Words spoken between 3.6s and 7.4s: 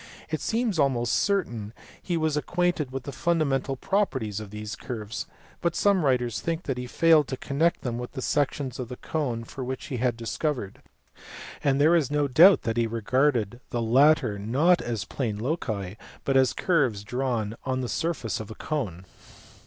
properties of these curves; but some writers think that he failed to